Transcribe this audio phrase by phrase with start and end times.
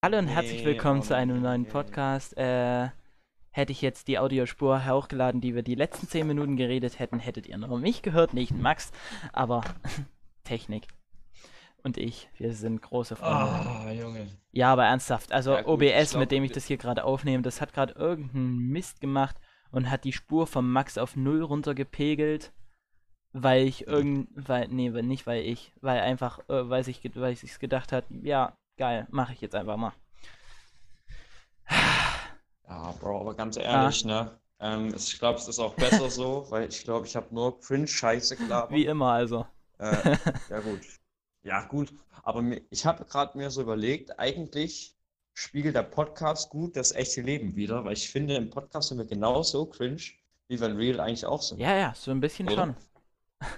[0.00, 1.66] Hallo und herzlich willkommen oh zu einem neuen.
[1.66, 2.36] Podcast.
[2.36, 2.90] Äh,
[3.50, 7.48] hätte ich jetzt die Audiospur hochgeladen, die wir die letzten 10 Minuten geredet hätten, hättet
[7.48, 8.92] ihr nur mich gehört, nicht Max.
[9.32, 9.62] Aber
[10.44, 10.86] Technik.
[11.82, 13.50] Und ich, wir sind große Freunde.
[13.50, 14.28] Ah, Junge.
[14.52, 15.32] Ja, aber ernsthaft.
[15.32, 17.94] Also Ja, gut, OBS, glaub, mit dem ich das hier gerade aufnehme, das hat gerade
[17.94, 19.36] irgendeinen Mist gemacht
[19.72, 22.52] und hat die Spur vom Max auf null runtergepegelt,
[23.32, 27.32] weil ich irgend, weil, nee, weil- nicht weil ich, weil einfach, äh, weil sich, weil
[27.32, 29.92] ich sich gedacht hat, ja, geil, mache ich jetzt einfach mal.
[31.70, 34.38] Ja, Bro, aber ganz ehrlich, ne?
[34.60, 38.36] Ähm, ich glaube, es ist auch besser so, weil ich glaube, ich habe nur Cringe-Scheiße
[38.36, 38.72] gelabert.
[38.72, 39.46] Wie immer also.
[39.78, 40.16] Äh,
[40.50, 40.80] ja, gut.
[41.42, 41.92] Ja, gut.
[42.22, 44.96] Aber mir, ich habe gerade mir so überlegt, eigentlich
[45.34, 49.06] spiegelt der Podcast gut das echte Leben wider, weil ich finde, im Podcast sind wir
[49.06, 50.02] genauso cringe,
[50.48, 51.60] wie wir in Real eigentlich auch sind.
[51.60, 52.56] Ja, ja, so ein bisschen Oder?
[52.56, 52.76] schon.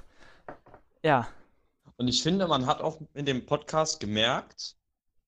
[1.03, 1.27] Ja,
[1.97, 4.77] Und ich finde, man hat auch in dem Podcast gemerkt,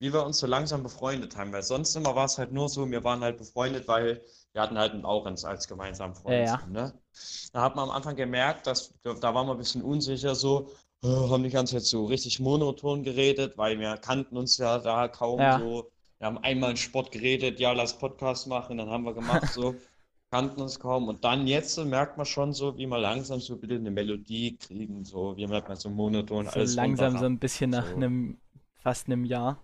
[0.02, 2.91] wie wir uns so langsam befreundet haben, weil sonst immer war es halt nur so,
[2.91, 4.20] wir waren halt befreundet, weil
[4.52, 6.46] wir hatten halt einen Aurens als gemeinsamen Freund.
[6.49, 6.60] Ja, ja.
[6.66, 6.93] so, Ne?
[7.52, 10.71] Da hat man am Anfang gemerkt, dass da waren wir ein bisschen unsicher, so,
[11.04, 15.09] äh, haben die ganze Zeit so richtig monoton geredet, weil wir kannten uns ja da
[15.09, 15.59] kaum Ja.
[15.60, 15.90] so.
[16.18, 19.74] Wir haben einmal in Sport geredet, ja, lass Podcast machen, dann haben wir gemacht, so,
[20.32, 21.09] kannten uns kaum.
[21.09, 23.90] Und dann jetzt so merkt man schon so, wie wir langsam so ein bisschen eine
[23.93, 27.32] Melodie kriegen, so, wie man so monoton so alles langsam so runterrappt.
[27.32, 27.95] ein bisschen nach So.
[27.96, 28.38] einem,
[28.77, 29.62] fast einem Jahr.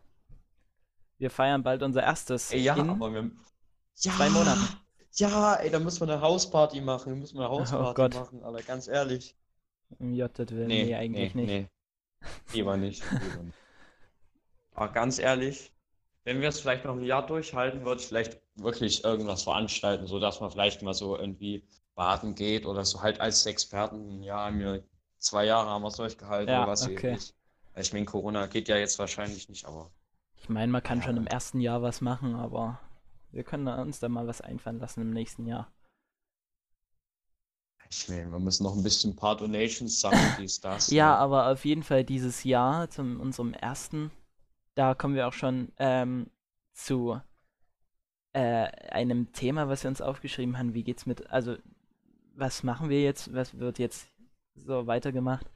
[1.18, 3.30] Wir feiern bald unser erstes Ey, ja, aber wir.
[4.02, 4.68] Ja, zwei Monaten.
[5.14, 7.10] Ja, ey, da müssen wir eine Hausparty machen.
[7.10, 8.14] Da müssen wir eine Oh Hausparty Gott.
[8.14, 9.36] machen, aber ganz ehrlich.
[10.00, 11.46] Im JW, Nee, nee, eigentlich nee, nicht.
[11.46, 11.68] nee.
[12.52, 13.12] Lieber nicht.
[13.20, 13.58] Lieber nicht.
[14.72, 15.72] Aber ganz ehrlich,
[16.24, 20.40] wenn wir es vielleicht noch ein Jahr durchhalten, würde ich vielleicht wirklich irgendwas veranstalten, sodass
[20.40, 24.22] man vielleicht mal so irgendwie baden geht oder so halt als Experten.
[24.22, 24.84] Ja, mir
[25.18, 27.16] zwei Jahre haben wir es durchgehalten Ja, oder was okay.
[27.16, 27.34] ich.
[27.76, 29.90] Ich meine, Corona geht ja jetzt wahrscheinlich nicht, aber.
[30.40, 31.04] Ich meine, man kann Ja.
[31.04, 32.80] schon im ersten Jahr was machen, aber
[33.30, 35.70] wir können uns da mal was einfallen lassen im nächsten Jahr.
[37.90, 40.90] Ich meine, wir müssen noch ein bisschen paar Donations sammeln, dies, das.
[40.92, 41.18] Ja, ne?
[41.18, 44.10] aber auf jeden Fall dieses Jahr, zum unserem ersten,
[44.74, 46.30] da kommen wir auch schon ähm,
[46.74, 47.20] zu
[48.32, 48.40] äh,
[48.90, 50.74] einem Thema, was wir uns aufgeschrieben haben.
[50.74, 51.56] Wie geht's mit, also
[52.34, 54.08] was machen wir jetzt, was wird jetzt
[54.54, 55.46] so weitergemacht?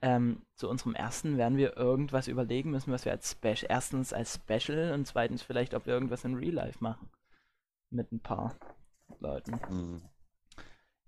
[0.00, 4.34] Ähm, zu unserem ersten werden wir irgendwas überlegen müssen, was wir als Special, erstens als
[4.36, 7.10] Special und zweitens vielleicht, ob wir irgendwas in Real Life machen.
[7.90, 8.54] Mit ein paar
[9.18, 9.60] Leuten.
[9.68, 10.02] Hm.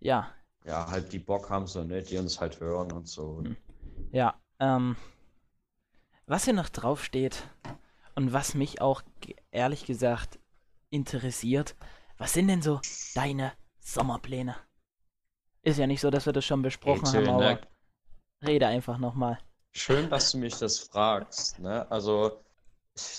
[0.00, 0.32] Ja,
[0.64, 3.38] Ja, halt die Bock haben, so, ne, die uns halt hören und so.
[3.44, 3.56] Hm.
[4.12, 4.96] Ja, ähm,
[6.26, 7.48] was hier noch drauf steht
[8.14, 9.02] und was mich auch
[9.50, 10.38] ehrlich gesagt
[10.90, 11.76] interessiert,
[12.18, 12.80] was sind denn so
[13.14, 14.56] deine Sommerpläne?
[15.62, 17.60] Ist ja nicht so, dass wir das schon besprochen Hey, haben, Till, aber ne?
[18.46, 19.38] Rede einfach nochmal.
[19.72, 21.88] Schön, dass du mich das fragst, ne?
[21.90, 22.40] Also,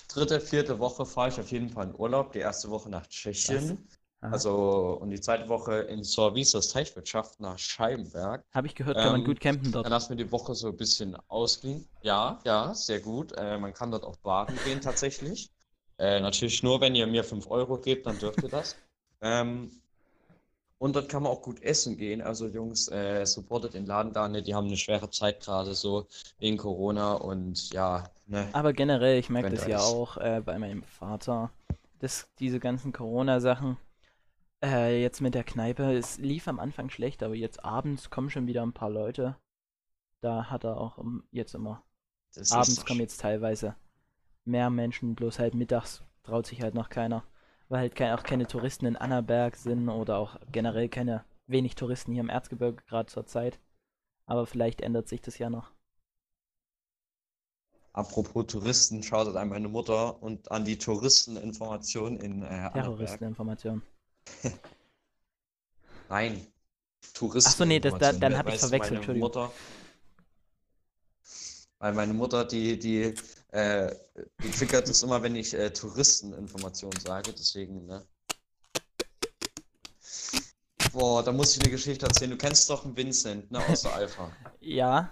[0.09, 2.33] dritte, vierte Woche fahre ich auf jeden Fall in Urlaub.
[2.33, 3.87] Die erste Woche nach Tschechien.
[4.19, 8.43] Also, und die zweite Woche in Sorvisos Teichwirtschaft nach Scheibenberg.
[8.53, 9.89] Habe ich gehört, kann man ähm, gut campen Dann dort.
[9.89, 11.87] lassen wir die Woche so ein bisschen ausklingen.
[12.03, 13.31] Ja, ja, sehr gut.
[13.31, 15.49] Äh, man kann dort auch baden gehen tatsächlich.
[15.97, 18.75] Äh, natürlich nur, wenn ihr mir 5 Euro gebt, dann dürft ihr das.
[19.21, 19.71] Ähm,
[20.81, 22.21] und dort kann man auch gut essen gehen.
[22.21, 24.41] Also Jungs, äh, supportet den Laden da, ne?
[24.43, 26.07] Die haben eine schwere Zeit gerade so
[26.39, 28.47] wegen Corona und ja, ne?
[28.53, 31.51] Aber generell, ich merke das ja es- auch äh, bei meinem Vater,
[31.99, 33.77] dass diese ganzen Corona-Sachen
[34.63, 38.47] äh, jetzt mit der Kneipe, es lief am Anfang schlecht, aber jetzt abends kommen schon
[38.47, 39.37] wieder ein paar Leute.
[40.21, 41.83] Da hat er auch um, jetzt immer
[42.33, 43.75] Das ist Abends kommen jetzt teilweise
[44.45, 47.23] mehr Menschen, bloß halt mittags traut sich halt noch keiner.
[47.71, 52.11] Weil halt kein, auch keine Touristen in Annaberg sind oder auch generell keine wenig Touristen
[52.11, 53.61] hier im Erzgebirge gerade zur Zeit.
[54.25, 55.71] Aber vielleicht ändert sich das ja noch.
[57.93, 62.73] Apropos Touristen, schaut an meine Mutter und an die Touristeninformation in äh, Annaberg.
[62.73, 63.81] Terroristeninformation.
[66.09, 66.45] Nein,
[67.13, 67.51] Touristen.
[67.53, 69.29] Ach so, nee, das- da- dann hab ich verwechselt, meine Entschuldigung.
[69.29, 69.51] Mutter,
[71.79, 73.13] weil meine Mutter, die, die,
[73.51, 73.93] äh,
[74.43, 78.05] die triggert es immer, wenn ich äh, Touristeninformation sage, deswegen, ne?
[80.93, 82.31] Boah, da muss ich eine Geschichte erzählen.
[82.31, 84.31] Du kennst doch einen Vincent, ne, aus der Alpha.
[84.59, 85.09] Ja,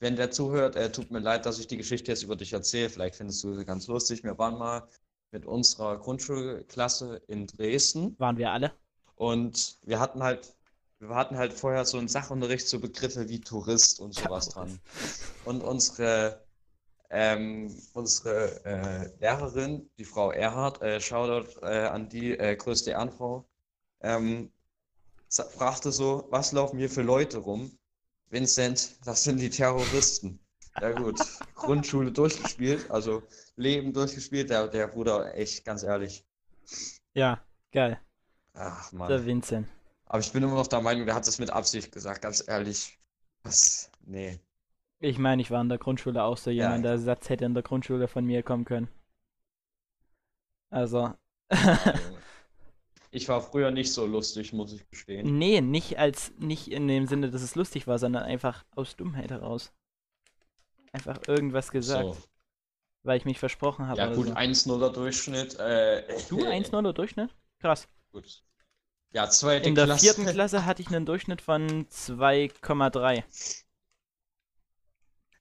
[0.00, 2.88] Wenn der zuhört, äh, tut mir leid, dass ich die Geschichte jetzt über dich erzähle.
[2.90, 4.24] Vielleicht findest du sie ganz lustig.
[4.24, 4.88] Wir waren mal
[5.32, 8.16] mit unserer Grundschulklasse in Dresden.
[8.18, 8.72] waren wir alle.
[9.16, 10.54] Und wir hatten halt,
[11.00, 14.80] wir hatten halt vorher so einen Sachunterricht, so Begriffe wie Tourist und sowas dran.
[15.44, 16.44] Und unsere,
[17.10, 23.48] ähm, unsere äh, Lehrerin, die Frau Erhard, äh, Shoutout äh, an die äh, größte Ehrenfrau,
[24.00, 24.50] ähm,
[25.30, 27.70] fragte so, was laufen hier für Leute rum?
[28.30, 30.40] Vincent, das sind die Terroristen.
[30.80, 31.18] Ja gut,
[31.54, 33.22] Grundschule durchgespielt, also
[33.56, 36.24] Leben durchgespielt, der, der Bruder, echt, ganz ehrlich.
[37.14, 37.42] Ja,
[37.72, 38.00] geil.
[38.54, 39.26] Ach Der Mann.
[39.26, 39.68] Vincent.
[40.08, 42.98] Aber ich bin immer noch der Meinung, der hat das mit Absicht gesagt, ganz ehrlich.
[43.42, 43.90] Was?
[44.06, 44.38] Nee.
[45.00, 46.64] Ich meine, ich war in der Grundschule auch so Ja.
[46.64, 48.88] jemand, der Satz hätte in der Grundschule von mir kommen können.
[50.70, 51.14] Also.
[53.10, 55.38] Ich war früher nicht so lustig, muss ich gestehen.
[55.38, 59.30] nee, nicht als, nicht in dem Sinne, dass es lustig war, sondern einfach aus Dummheit
[59.30, 59.72] heraus.
[60.92, 62.16] Einfach irgendwas gesagt, So.
[63.04, 64.34] weil ich mich versprochen habe Ja gut, so.
[64.34, 65.58] 1-0er Durchschnitt.
[65.58, 67.34] Äh, Du 1-0 Durchschnitt?
[67.60, 67.88] Krass.
[68.12, 68.42] Gut.
[69.12, 70.04] Ja, zweite In der Klasse.
[70.04, 73.24] vierten Klasse hatte ich einen Durchschnitt von 2,3.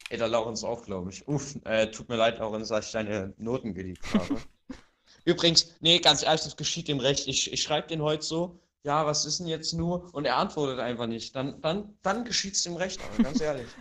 [0.09, 1.27] Ey, der Laurens auch, glaube ich.
[1.27, 4.41] Uff, äh, tut mir leid, Laurens, dass ich deine Noten geleakt habe.
[5.25, 7.27] Übrigens, nee, ganz ehrlich, das geschieht ihm recht.
[7.27, 10.13] Ich, ich schreibe den heute so, ja, was ist denn jetzt nur?
[10.13, 11.35] Und er antwortet einfach nicht.
[11.35, 13.67] Dann, dann, dann geschieht es ihm recht, aber ganz ehrlich.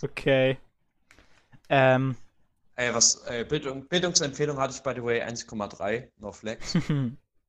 [0.00, 0.56] Okay.
[1.68, 2.16] Ähm,
[2.76, 6.78] Ey, was, äh, Bildung, Bildungsempfehlung hatte ich, by the way, 1,3, no flex.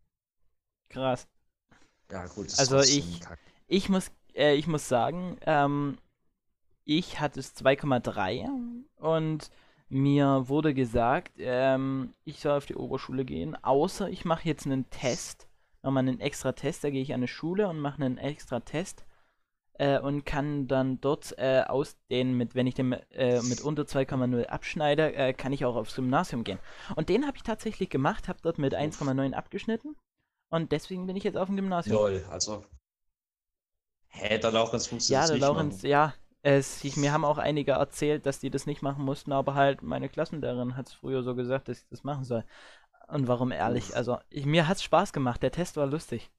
[0.89, 1.25] krass.
[2.11, 3.21] Ja, gut, ist Also ich-.
[3.67, 5.97] Ich muss, äh, ich muss sagen, ähm,
[6.85, 8.49] ich hatte es 2,3
[8.95, 9.51] und
[9.89, 14.89] mir wurde gesagt, ähm, ich soll auf die Oberschule gehen, außer ich mache jetzt einen
[14.89, 15.49] Test,
[15.83, 19.03] nochmal einen extra Test, da gehe ich an eine Schule und mache einen extra Test
[19.73, 23.83] äh, und kann dann dort äh, aus den, mit, wenn ich den äh, mit unter
[23.83, 26.59] 2,0 abschneide, äh, kann ich auch aufs Gymnasium gehen.
[26.95, 29.97] Und den habe ich tatsächlich gemacht, habe dort mit 1,9 abgeschnitten
[30.49, 31.97] und deswegen bin ich jetzt auf dem Gymnasium.
[31.97, 32.63] Lol, also.
[34.09, 35.83] Hä, der Laurens musste Ja, das der nicht Laurenz, machen.
[35.83, 36.13] ja.
[36.43, 39.81] Es, ich, mir haben auch einige erzählt, dass die das nicht machen mussten, aber halt
[39.81, 42.45] meine Klassenlehrerin hat es früher so gesagt, dass ich das machen soll.
[43.07, 43.95] Und warum ehrlich?
[43.95, 46.31] Also, ich, mir hat's Spaß gemacht, der Test war lustig.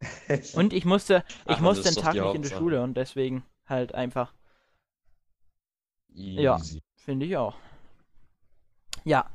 [0.52, 2.50] Und ich musste, ich Ach, musste den Tag die nicht in Hauptsache.
[2.50, 4.32] Schule und deswegen halt einfach,
[6.36, 6.58] ja.
[6.58, 6.80] Easy.
[6.96, 7.56] finde ich auch.
[9.04, 9.26] Ja,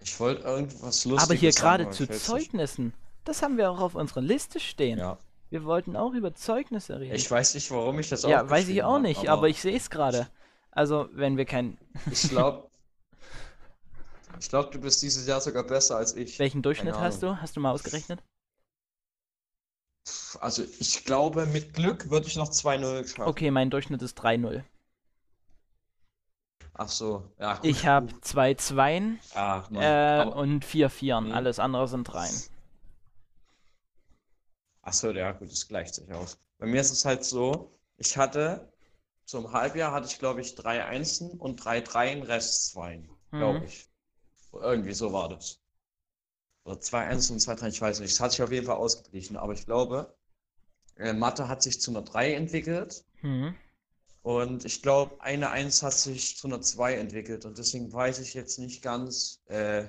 [0.00, 2.08] Ich wollte irgendwas Lustiges aber hier gerade aber zu.
[2.08, 2.92] Zeugnissen,
[3.24, 4.98] das haben wir auch auf unserer Liste stehen.
[4.98, 5.18] Ja.
[5.50, 7.14] Wir wollten auch über Zeugnisse reden.
[7.14, 9.90] Ich weiß nicht, warum ich das ja, weiß ich auch nicht, aber ich sehe es
[9.90, 10.28] gerade.
[10.70, 11.78] Also, wenn wir kein.
[12.12, 12.70] Ich glaube,
[14.40, 16.38] ich glaube, du bist dieses Jahr sogar besser als ich.
[16.38, 17.40] Welchen Durchschnitt hast du?
[17.40, 18.22] Hast du mal ausgerechnet?
[20.40, 23.28] Also ich glaube, mit Glück würde ich noch 2-0 schaffen.
[23.28, 24.62] Okay, mein Durchschnitt ist 3-0.
[26.78, 27.64] Ach so, ja gut.
[27.66, 29.20] Ich habe zwei Zweien
[29.70, 29.82] Mann.
[29.82, 31.26] äh, und vier Vieren.
[31.26, 31.32] Mhm.
[31.32, 32.44] Alles andere sind Dreien.
[34.82, 36.36] ach so, ja gut, das gleicht sich aus.
[36.58, 38.72] Bei mir ist es halt so, ich hatte
[39.26, 43.64] zum Halbjahr hatte ich glaube ich drei Einsen und drei Dreien, Rest Zweien, glaube Mhm.
[43.66, 43.88] ich.
[44.52, 45.60] Irgendwie so war das.
[46.64, 48.12] Oder zwei Einsen und zwei Dreien, ich weiß nicht.
[48.12, 50.14] Es hat sich auf jeden Fall ausgeglichen, aber ich glaube,
[50.96, 53.04] äh, Mathe hat sich zu einer 3 entwickelt.
[53.22, 53.54] Mhm.
[54.28, 57.46] Und ich glaube, eine 1 hat sich zu einer 2 entwickelt.
[57.46, 59.84] Und deswegen weiß ich jetzt nicht ganz, äh,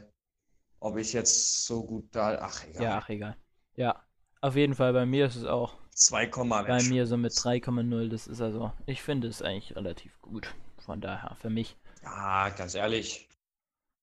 [0.79, 2.39] ob ich jetzt so gut da.
[2.41, 2.81] Ach, egal.
[2.81, 3.35] Ja, ach egal.
[3.75, 4.01] Ja,
[4.39, 4.93] auf jeden Fall.
[4.93, 8.07] Bei mir ist es auch 2, bei mir so mit 3,0.
[8.07, 10.55] Das ist also, ich finde es eigentlich relativ gut.
[10.77, 11.75] Von daher, für mich.
[12.01, 13.27] Ja, ganz ehrlich.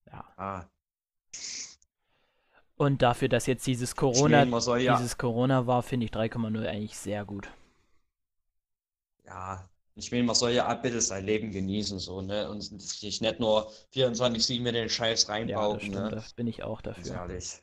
[0.04, 0.22] Ja.
[0.36, 0.66] Ah,
[2.76, 6.98] Und dafür, dass jetzt dieses Corona, soll ja, dieses Corona war, finde ich 3,0 eigentlich
[6.98, 7.48] sehr gut.
[9.24, 12.48] ja, ich meine, man soll ja ein bisschen sein Leben genießen, so, ne?
[12.50, 16.10] Und sich nicht nur 24-7 mit den Scheiß Ja, das reinbauchen, ne?
[16.10, 17.14] Da bin ich auch dafür.
[17.14, 17.62] ehrlich.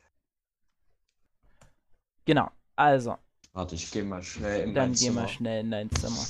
[2.26, 2.50] Genau.
[2.76, 3.16] Also,
[3.52, 5.28] Warte, ich gehe mal schnell in Dann mein geh mal Zimmer.
[5.28, 6.26] schnell in dein Zimmer.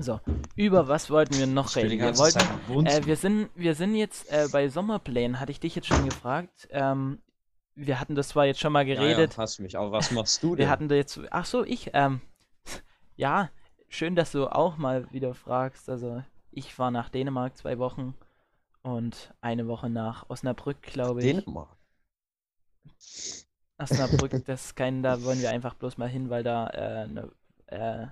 [0.00, 0.20] So,
[0.56, 1.98] über was wollten wir noch reden?
[2.00, 5.40] Wir wollten, äh, wir sind, wir sind jetzt äh, bei Sommerplänen.
[5.40, 6.68] Hatte ich dich jetzt schon gefragt?
[6.70, 7.18] Ähm,
[7.74, 9.32] wir hatten das zwar jetzt schon mal Ja, geredet.
[9.32, 9.76] ja, hast mich.
[9.78, 10.68] Aber was machst du wir denn?
[10.68, 12.20] hatten da jetzt, ach so, ich, ähm,
[13.16, 13.50] ja,
[13.88, 15.88] schön, dass du auch mal wieder fragst.
[15.88, 18.14] Also, ich war nach Dänemark zwei Wochen
[18.82, 21.26] und eine Woche nach Osnabrück, glaube ich.
[21.26, 21.76] Dänemark.
[23.78, 27.32] Osnabrück, das ist kein, da wollen wir einfach bloß mal hin, weil da äh, ne,
[27.66, 28.06] äh,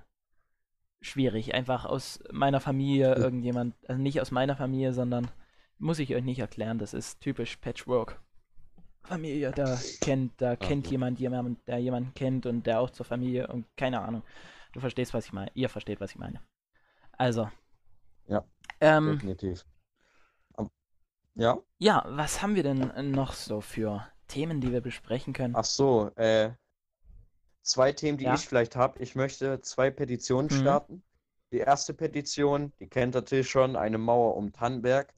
[1.01, 5.29] schwierig, einfach aus meiner Familie irgendjemand, also nicht aus meiner Familie, sondern
[5.77, 8.19] muss ich euch nicht erklären, das ist typisch Patchwork.
[9.03, 10.91] Familie, da kennt, da kennt ja.
[10.91, 14.23] jemand jemanden, der jemanden kennt und der auch zur Familie und keine Ahnung.
[14.73, 15.51] Du verstehst, was ich meine.
[15.53, 16.41] Ihr versteht, was ich meine.
[17.17, 17.49] Also.
[18.27, 18.43] Ja,
[18.79, 19.65] Ähm, Definitiv.
[21.35, 25.53] Ja, ja, was haben wir denn noch so für Themen, die wir besprechen können?
[25.55, 26.51] ach so, äh,
[27.61, 28.33] zwei Themen, die Ja.
[28.35, 28.99] ich vielleicht habe.
[28.99, 30.55] Ich möchte zwei Petitionen Mhm.
[30.55, 31.03] starten.
[31.51, 35.13] Die erste Petition, die kennt natürlich schon, eine Mauer um Tannenberg.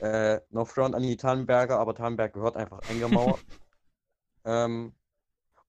[0.00, 3.40] Äh, no front an die Tannenberger, aber Tannenberg gehört einfach eingemauert.
[4.44, 4.92] ähm,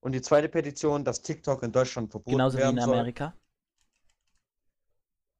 [0.06, 2.94] und die zweite Petition, dass TikTok in Deutschland verboten Genauso wie werden in soll.
[2.94, 3.34] Amerika.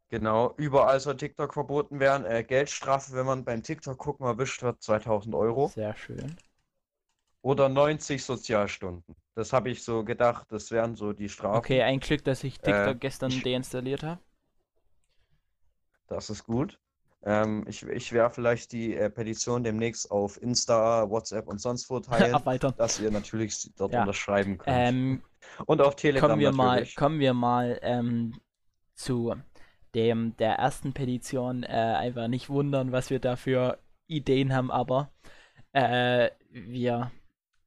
[0.08, 2.26] Genau, überall soll TikTok verboten werden.
[2.26, 5.70] Äh, Geldstrafe, wenn man beim TikTok gucken erwischt wird, 2000 Euro.
[5.73, 6.37] Sehr schön.
[7.42, 9.14] Oder 90 Sozialstunden.
[9.37, 11.58] Das habe ich so gedacht, das wären so die Strafen.
[11.58, 14.20] Okay, ein Glück, dass ich TikTok Äh, gestern deinstalliert habe.
[16.08, 16.80] Das ist gut.
[17.26, 21.99] Ähm, ich ich werde vielleicht die äh, Petition demnächst auf Insta, WhatsApp und sonst wo
[22.00, 22.40] teilen,
[22.78, 24.02] dass ihr natürlich dort Ja.
[24.02, 24.76] unterschreiben könnt.
[24.76, 25.23] Ähm,
[25.66, 26.95] und auf Telegram kommen wir mal, natürlich.
[26.95, 28.40] kommen wir mal ähm,
[28.95, 29.35] zu
[29.95, 31.64] dem der ersten Petition.
[31.64, 35.11] Äh, einfach nicht wundern, was wir da für Ideen haben, aber
[35.73, 37.11] äh, wir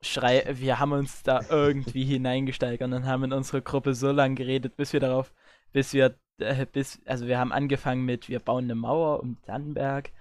[0.01, 4.75] schrei wir haben uns da irgendwie hineingesteigert und haben in unsere Gruppe so lange geredet,
[4.77, 5.33] bis wir darauf,
[5.73, 10.11] bis wir, äh, bis, also wir haben angefangen mit, wir bauen eine Mauer um Dannenberg,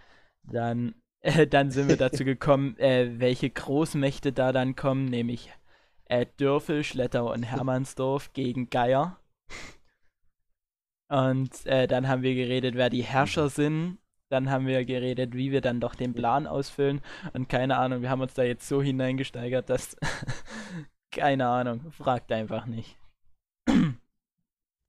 [0.42, 5.52] dann, äh, dann sind wir dazu gekommen, äh, welche Großmächte da dann kommen, nämlich
[6.06, 9.18] äh, Dörfel, Schlettau und Hermannsdorf gegen Geier.
[11.10, 13.98] Und äh, dann haben wir geredet, wer die Herrscher sind.
[14.30, 17.00] Dann haben wir geredet, wie wir dann doch den Plan ausfüllen.
[17.32, 19.96] Und keine Ahnung, wir haben uns da jetzt so hineingesteigert, dass.
[21.10, 22.96] keine Ahnung, fragt einfach nicht.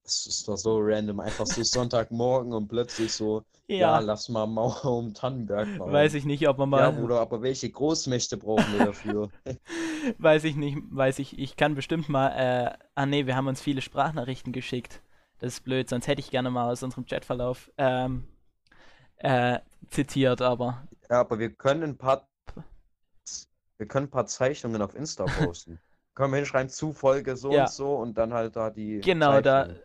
[0.10, 3.44] Das ist doch so random, einfach so Sonntagmorgen und plötzlich so,
[3.78, 6.10] ja, Ja, lass mal Mauer um Tannenberg bauen.
[6.10, 6.92] weiß ich nicht, ob man Ja, mal.
[6.92, 9.32] Bruder, aber welche Großmächte brauchen wir dafür?
[10.18, 13.62] weiß ich nicht, weiß ich, ich kann bestimmt mal, äh, ah nee, wir haben uns
[13.62, 15.02] viele Sprachnachrichten geschickt.
[15.40, 18.28] Das ist blöd, sonst hätte ich gerne mal aus unserem Chatverlauf ähm,
[19.18, 22.28] äh, zitiert, aber Ja, aber wir können ein paar,
[23.80, 25.82] wir können ein paar Zeichnungen auf Insta posten.
[26.14, 27.58] Können wir hinschreiben, zu Folge so Ja.
[27.58, 29.82] und so und dann halt da die genau da, Zeichnungen.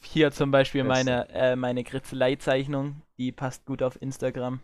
[0.00, 4.60] Hier zum Beispiel meine, äh, meine Kritzelei-Zeichnung, die passt gut auf Instagram.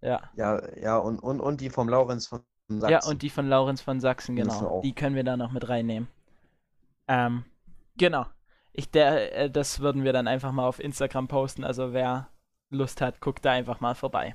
[0.00, 0.30] Ja.
[0.36, 2.90] Ja, ja, und, und, und die vom Laurenz von Sachsen.
[2.90, 4.80] Ja, und die von Laurenz von Sachsen, genau.
[4.82, 6.08] Die können wir da noch mit reinnehmen.
[7.08, 7.44] Ähm,
[7.96, 8.26] genau.
[8.72, 11.64] Ich, der, äh, das würden wir dann einfach mal auf Instagram posten.
[11.64, 12.28] Also wer
[12.70, 14.34] Lust hat, guckt da einfach mal vorbei.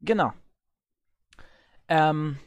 [0.00, 0.32] Genau.
[1.88, 2.38] Ähm,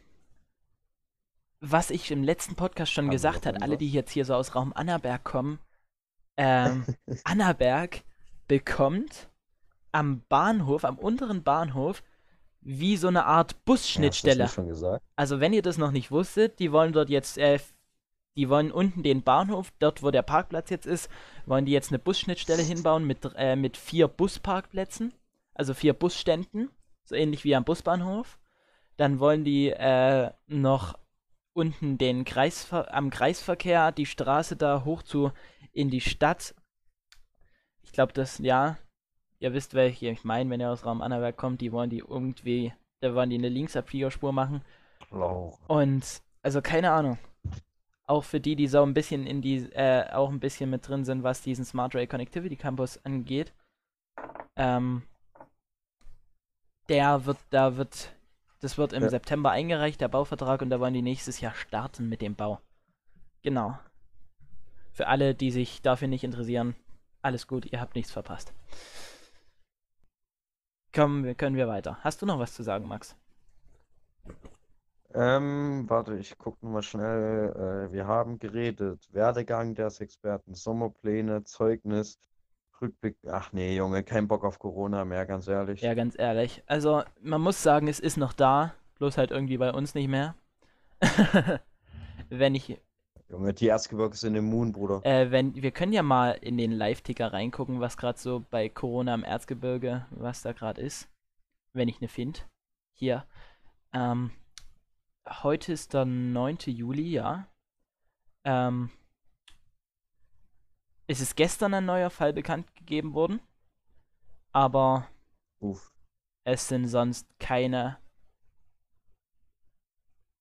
[1.66, 4.54] was ich im letzten Podcast schon Haben gesagt habe, alle, die jetzt hier so aus
[4.54, 5.60] Raum Annaberg kommen,
[6.36, 6.86] ähm,
[7.24, 8.04] Annaberg
[8.50, 9.30] bekommt
[9.94, 12.04] am Bahnhof, am unteren Bahnhof,
[12.60, 14.50] wie so eine Art Ja, Busschnittstelle.
[14.68, 15.04] gesagt?
[15.16, 17.60] Also wenn ihr das noch nicht wusstet, die wollen dort jetzt, äh,
[18.36, 21.10] die wollen unten den Bahnhof, dort wo der Parkplatz jetzt ist,
[21.46, 25.14] wollen die jetzt eine Busschnittstelle hinbauen mit, äh, mit vier Busparkplätzen,
[25.54, 26.70] also vier Busständen,
[27.06, 28.38] so ähnlich wie am Busbahnhof.
[28.98, 30.98] Dann wollen die äh, noch
[31.54, 35.32] unten den Kreisver am Kreisverkehr die Straße da hoch zu
[35.72, 36.56] in die Stadt.
[37.84, 38.78] Ich glaube, das, ja,
[39.40, 42.74] ihr wisst, welche ich meine, wenn ihr aus Raum Annaberg kommt, die wollen die irgendwie,
[43.02, 44.62] da wollen die eine Linksabbiegerspur machen.
[45.12, 45.58] Laura.
[45.68, 47.18] Und, also keine Ahnung.
[48.06, 51.06] Auch für die, die so ein bisschen in die, äh, auch ein bisschen mit drin
[51.06, 53.54] sind, was diesen Smart Ray Connectivity Campus angeht.
[54.56, 55.04] Ähm,
[56.90, 58.14] der wird, da wird,
[58.64, 59.10] das wird im Ja.
[59.10, 62.60] September eingereicht, der Bauvertrag, und da wollen die nächstes Jahr starten mit dem Bau.
[63.42, 63.78] Genau.
[64.92, 66.76] Für alle, die sich dafür nicht interessieren,
[67.22, 68.54] alles gut, ihr habt nichts verpasst.
[70.94, 71.98] Kommen wir, können wir weiter.
[72.02, 73.16] Hast du noch was zu sagen, Max?
[75.16, 77.88] Ähm, warte, ich gucke nochmal schnell.
[77.90, 79.08] Äh, wir haben geredet.
[79.12, 82.18] Werdegang des Experten, Sommerpläne, Zeugnis,
[82.84, 83.18] Rückblick.
[83.28, 85.82] Ach nee, Junge, kein Bock auf Corona mehr, ganz ehrlich.
[85.82, 86.62] Ja, ganz ehrlich.
[86.68, 90.36] Also, man muss sagen, es ist noch da, bloß halt irgendwie bei uns nicht mehr.
[92.30, 92.80] wenn ich,
[93.30, 95.02] Junge, die Erzgebirge sind immun, Bruder.
[95.06, 99.16] äh, wenn, wir können ja mal in den Live-Ticker reingucken, was gerade so bei Corona
[99.16, 101.10] im Erzgebirge, was da gerade ist.
[101.72, 102.42] Wenn ich ne finde.
[102.92, 103.26] Hier.
[103.94, 104.32] Ähm,
[105.42, 106.58] heute ist der 9.
[106.68, 107.48] Juli, ja.
[108.44, 108.92] Ähm,
[111.14, 113.40] es ist gestern ein neuer Fall bekannt gegeben worden.
[114.52, 115.08] Aber
[115.60, 115.92] Uff.
[116.44, 117.98] Es sind sonst keine.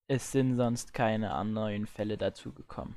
[0.08, 2.96] Es sind sonst keine neuen Fälle dazugekommen.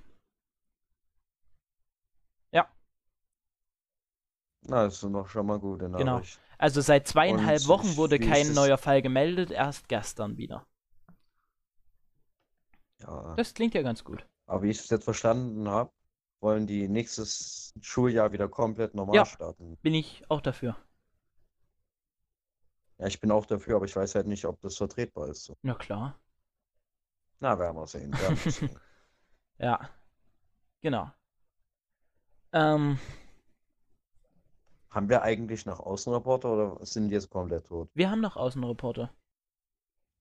[4.68, 6.22] Na, das ist doch schon mal gute Genau.
[6.58, 10.66] Also seit zweieinhalb Und Wochen wurde kein neuer Fall gemeldet, erst gestern wieder.
[13.02, 13.36] Ja.
[13.36, 14.26] Das klingt ja ganz gut.
[14.48, 15.92] Aber wie ich es jetzt verstanden habe,
[16.46, 19.26] wollen die nächstes Schuljahr wieder komplett normal Ja.
[19.26, 19.78] starten.
[19.82, 20.78] Bin ich auch dafür.
[23.00, 25.44] Ja, ich bin auch dafür, aber ich weiß halt nicht, ob das vertretbar ist.
[25.46, 25.58] So.
[25.64, 26.18] Na klar.
[27.40, 28.14] Na, werden wir sehen.
[28.14, 28.80] Werden wir sehen.
[29.58, 29.90] Ja.
[30.82, 31.10] Genau.
[32.52, 33.00] Ähm,
[34.90, 37.90] Haben wir eigentlich noch Außenreporter oder sind die jetzt komplett tot?
[37.94, 39.10] wir haben noch Außenreporter.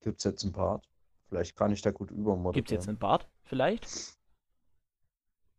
[0.01, 0.89] Gibt es jetzt einen Part?
[1.29, 2.67] Vielleicht kann ich da gut Gibt's übermoderieren.
[2.71, 3.29] jetzt einen Bart?
[3.43, 3.89] Vielleicht?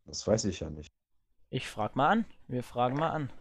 [0.06, 0.92] Das weiß ich ja nicht.
[1.50, 2.24] Ich frag mal an.
[2.48, 3.32] wir fragen mal an.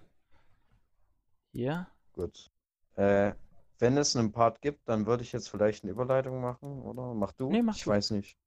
[1.51, 1.87] Hier.
[2.13, 2.51] Gut.
[2.95, 3.33] Äh,
[3.79, 7.13] wenn es einen Part gibt, dann würde ich jetzt vielleicht eine Überleitung machen, oder?
[7.13, 7.49] Mach du?
[7.49, 7.89] Nee, mach ich du.
[7.89, 8.37] weiß nicht.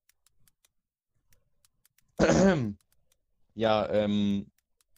[3.55, 4.49] Ja, ähm,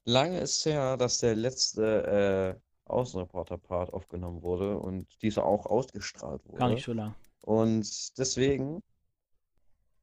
[0.05, 6.53] lange ist her, dass der letzte äh, Außenreporter-Part aufgenommen wurde und dieser auch ausgestrahlt Gar
[6.61, 6.75] wurde.
[6.75, 7.15] nicht so lang.
[7.41, 8.83] Und deswegen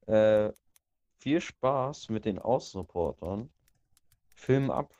[0.08, 0.52] äh,
[1.28, 3.50] viel Spaß mit den Außenreportern.
[4.34, 4.94] Film ab.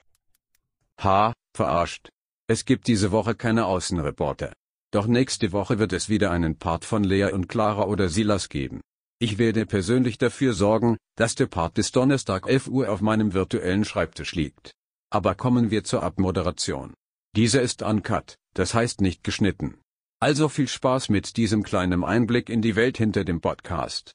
[1.02, 2.10] Ha, verarscht.
[2.48, 4.52] Es gibt diese Woche keine Außenreporter.
[4.92, 8.82] Doch nächste Woche wird es wieder einen Part von Lea und Clara oder Silas geben.
[9.20, 13.86] Ich werde persönlich dafür sorgen, dass der Part bis Donnerstag 11 Uhr auf meinem virtuellen
[13.86, 14.74] Schreibtisch liegt.
[15.10, 16.94] Aber kommen wir zur Abmoderation.
[17.38, 19.80] Dieser ist uncut, das heißt nicht geschnitten.
[20.20, 24.14] Also viel Spaß mit diesem kleinen Einblick in die Welt hinter dem Podcast.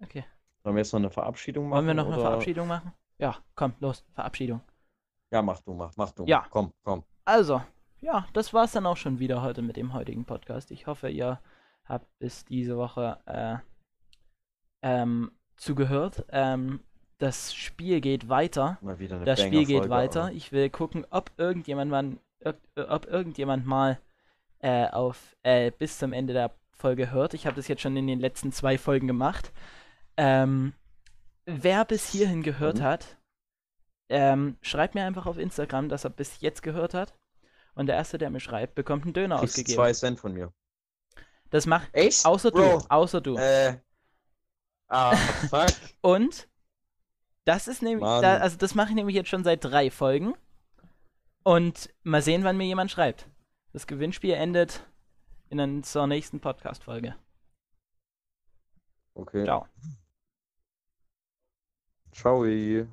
[0.00, 0.24] Okay.
[0.66, 1.76] Sollen wir jetzt noch eine Verabschiedung machen?
[1.76, 2.92] Wollen wir noch eine oder- Verabschiedung machen?
[3.18, 4.62] Ja, komm, los, Verabschiedung.
[5.30, 6.24] Ja, mach du, mach, mach du.
[6.24, 6.44] Ja.
[6.50, 7.04] Komm, komm.
[7.24, 7.62] Also,
[8.00, 10.72] ja, das war's dann auch schon wieder heute mit dem heutigen Podcast.
[10.72, 11.38] Ich hoffe, ihr
[11.84, 13.58] habt bis diese Woche äh,
[14.82, 16.24] ähm, zugehört.
[16.30, 16.80] Ähm,
[17.18, 18.78] das Spiel geht weiter.
[18.80, 20.24] Mal wieder eine Das Spiel geht weiter.
[20.24, 22.16] aber- Ich will gucken, ob irgendjemand mal,
[22.88, 24.00] ob irgendjemand mal
[24.58, 27.34] äh, auf äh, bis zum Ende der Folge hört.
[27.34, 29.52] Ich habe das jetzt schon in den letzten zwei Folgen gemacht.
[30.16, 30.72] Ähm,
[31.44, 32.82] wer bis hierhin gehört Mhm.
[32.82, 33.18] hat,
[34.08, 37.18] ähm, schreibt mir einfach auf Instagram, dass er bis jetzt gehört hat.
[37.74, 39.76] Und der erste, der mir schreibt, bekommt einen Döner Kriegst ausgegeben.
[39.76, 40.52] zwei Cent von mir.
[41.50, 42.24] Das macht Echt?
[42.24, 43.36] außer Bro, du, außer du.
[43.36, 43.78] Äh.
[44.88, 45.14] Ah,
[45.50, 45.68] fuck.
[46.00, 46.48] Und
[47.44, 50.34] das ist nämlich, da, also das mache ich nämlich jetzt schon seit drei Folgen.
[51.44, 53.28] Und mal sehen, wann mir jemand schreibt.
[53.72, 54.84] Das Gewinnspiel endet
[55.50, 57.14] in der zur nächsten Podcast-Folge.
[59.14, 59.44] Okay.
[59.44, 59.66] Ciao.
[62.16, 62.88] Ciao.